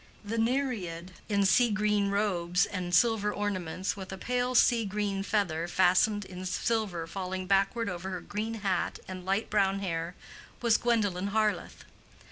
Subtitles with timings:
[0.25, 5.67] The Nereid in sea green robes and silver ornaments, with a pale sea green feather
[5.67, 10.15] fastened in silver falling backward over her green hat and light brown hair,
[10.59, 11.85] was Gwendolen Harleth.